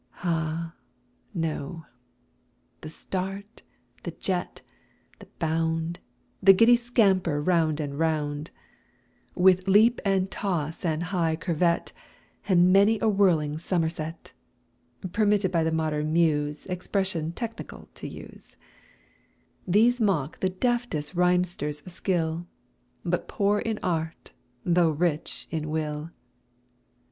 Ah, 0.23 0.73
no! 1.35 1.85
the 2.81 2.89
start, 2.89 3.61
the 4.01 4.09
jet, 4.09 4.63
the 5.19 5.27
bound, 5.37 5.99
The 6.41 6.53
giddy 6.53 6.75
scamper 6.75 7.39
round 7.39 7.79
and 7.79 7.99
round, 7.99 8.49
With 9.35 9.67
leap 9.67 10.01
and 10.03 10.31
toss 10.31 10.83
and 10.83 11.03
high 11.03 11.35
curvet, 11.35 11.93
And 12.47 12.73
many 12.73 12.97
a 12.99 13.07
whirling 13.07 13.59
somerset, 13.59 14.33
(Permitted 15.11 15.51
by 15.51 15.63
the 15.63 15.71
modern 15.71 16.11
muse 16.13 16.65
Expression 16.65 17.31
technical 17.33 17.87
to 17.93 18.07
use) 18.07 18.57
These 19.67 20.01
mock 20.01 20.39
the 20.39 20.49
deftest 20.49 21.13
rhymester's 21.13 21.83
skill, 21.93 22.47
But 23.05 23.27
poor 23.27 23.59
in 23.59 23.77
art, 23.83 24.33
though 24.65 24.89
rich 24.89 25.45
in 25.51 25.69
will. 25.69 26.09